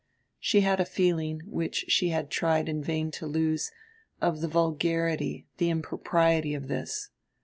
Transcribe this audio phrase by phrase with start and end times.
[0.39, 3.71] She had a feeling, which she had tried in vain to lose,
[4.19, 7.11] of the vulgarity, the impropriety of this.